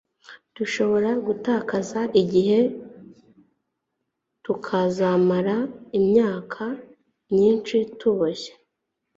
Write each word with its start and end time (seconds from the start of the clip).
dushobora 0.55 1.09
gutakaza 1.25 2.01
igihe, 2.21 2.59
tukazamara 4.43 5.57
imyaka 5.99 6.63
myinshi 7.31 7.77
tuboshye 7.99 8.53